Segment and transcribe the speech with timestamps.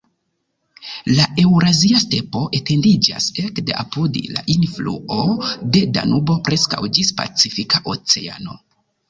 [1.17, 5.21] La Eŭrazia Stepo etendiĝas ekde apud la enfluo
[5.77, 8.59] de Danubo preskaŭ ĝis Pacifika Oceano.